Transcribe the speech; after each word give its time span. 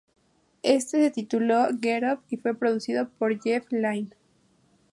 Este 0.63 0.97
se 0.99 1.11
tituló 1.11 1.67
"Get 1.79 2.01
Up" 2.11 2.21
y 2.31 2.37
fue 2.37 2.55
producido 2.55 3.07
por 3.19 3.39
Jeff 3.39 3.67
Lynne. 3.71 4.09